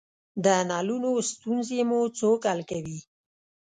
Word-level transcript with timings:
د 0.43 0.45
نلونو 0.69 1.11
ستونزې 1.31 1.79
مو 1.89 1.99
څوک 2.19 2.41
حل 2.51 2.59
کوی؟ 2.71 2.99